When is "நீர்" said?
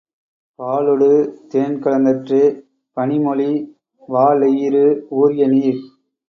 5.47-5.81